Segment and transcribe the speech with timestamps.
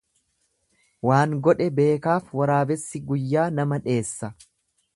[1.07, 4.35] Waan godhe beekaaf waraabessi guyyaa nama dheessa.